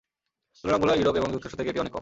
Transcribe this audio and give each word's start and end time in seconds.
তুলনামূলকভাবে 0.59 0.99
ইউরোপ 0.99 1.15
এবং 1.19 1.29
যুক্তরাষ্ট্র 1.33 1.59
থেকে 1.59 1.69
এটি 1.71 1.79
অনেক 1.81 1.87
কম। 1.87 1.89